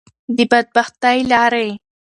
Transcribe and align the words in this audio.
د 0.37 0.39
بدبختی 0.51 1.17
لارې. 1.31 1.67